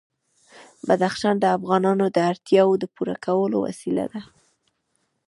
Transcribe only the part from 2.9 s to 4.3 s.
پوره کولو وسیله ده.